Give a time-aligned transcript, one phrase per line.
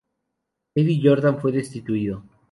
[0.73, 2.23] Eddie Jordan fue destituido.